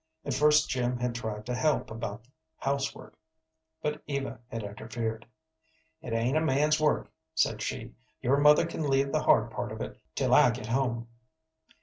At 0.25 0.33
first 0.33 0.67
Jim 0.67 0.97
had 0.97 1.13
tried 1.13 1.45
to 1.45 1.53
help 1.53 1.91
about 1.91 2.23
the 2.23 2.29
house 2.57 2.95
work, 2.95 3.15
but 3.83 4.01
Eva 4.07 4.39
had 4.47 4.63
interfered. 4.63 5.27
"It 6.01 6.11
ain't 6.11 6.35
a 6.35 6.41
man's 6.41 6.79
work," 6.81 7.11
said 7.35 7.61
she. 7.61 7.93
"Your 8.19 8.37
mother 8.37 8.65
can 8.65 8.81
leave 8.87 9.11
the 9.11 9.21
hard 9.21 9.51
part 9.51 9.71
of 9.71 9.79
it 9.79 10.01
till 10.15 10.33
I 10.33 10.49
get 10.49 10.65
home." 10.65 11.07